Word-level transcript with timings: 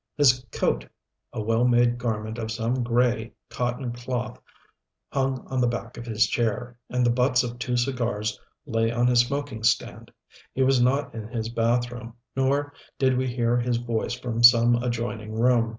His 0.17 0.43
coat 0.51 0.83
a 1.31 1.43
well 1.43 1.63
made 1.63 1.99
garment 1.99 2.39
of 2.39 2.49
some 2.49 2.81
gray, 2.81 3.33
cotton 3.49 3.93
cloth 3.93 4.41
hung 5.13 5.45
on 5.45 5.61
the 5.61 5.67
back 5.67 5.95
of 5.95 6.07
his 6.07 6.25
chair, 6.25 6.75
and 6.89 7.05
the 7.05 7.11
butts 7.11 7.43
of 7.43 7.59
two 7.59 7.77
cigars 7.77 8.39
lay 8.65 8.91
on 8.91 9.05
his 9.05 9.19
smoking 9.19 9.61
stand. 9.61 10.11
He 10.53 10.63
was 10.63 10.81
not 10.81 11.13
in 11.13 11.27
his 11.27 11.49
bathroom, 11.49 12.15
nor 12.35 12.73
did 12.97 13.15
we 13.15 13.27
hear 13.27 13.57
his 13.59 13.77
voice 13.77 14.15
from 14.19 14.41
some 14.41 14.73
adjoining 14.75 15.33
room. 15.33 15.69